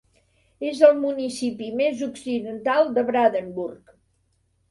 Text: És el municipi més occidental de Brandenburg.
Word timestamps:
És 0.69 0.79
el 0.87 0.95
municipi 1.01 1.67
més 1.81 2.01
occidental 2.07 2.89
de 2.97 3.03
Brandenburg. 3.11 3.93